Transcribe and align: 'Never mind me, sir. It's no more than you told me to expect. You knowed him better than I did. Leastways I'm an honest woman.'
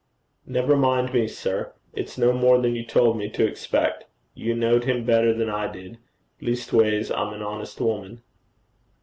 'Never 0.47 0.75
mind 0.75 1.13
me, 1.13 1.27
sir. 1.27 1.73
It's 1.93 2.17
no 2.17 2.33
more 2.33 2.57
than 2.59 2.75
you 2.75 2.83
told 2.83 3.19
me 3.19 3.29
to 3.29 3.45
expect. 3.45 4.05
You 4.33 4.55
knowed 4.55 4.85
him 4.85 5.05
better 5.05 5.31
than 5.31 5.47
I 5.47 5.71
did. 5.71 5.99
Leastways 6.41 7.11
I'm 7.11 7.33
an 7.33 7.43
honest 7.43 7.79
woman.' 7.79 8.23